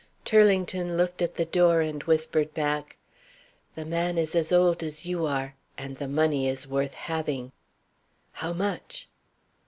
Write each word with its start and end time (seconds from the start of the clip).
Turlington 0.25 0.97
looked 0.97 1.21
at 1.21 1.35
the 1.35 1.45
door, 1.45 1.81
and 1.81 2.01
whispered 2.01 2.55
back, 2.55 2.97
"The 3.75 3.85
man 3.85 4.17
is 4.17 4.33
as 4.33 4.51
old 4.51 4.81
as 4.81 5.05
you 5.05 5.27
are. 5.27 5.53
And 5.77 5.97
the 5.97 6.07
money 6.07 6.47
is 6.49 6.67
worth 6.67 6.95
having." 6.95 7.51
"How 8.31 8.51
much?" 8.51 9.09